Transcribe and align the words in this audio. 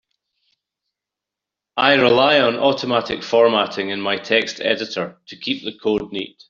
I 1.77 1.93
rely 1.93 2.39
on 2.39 2.55
automatic 2.57 3.21
formatting 3.21 3.89
in 3.89 4.01
my 4.01 4.17
text 4.17 4.59
editor 4.59 5.17
to 5.27 5.35
keep 5.37 5.63
the 5.63 5.77
code 5.77 6.11
neat. 6.11 6.39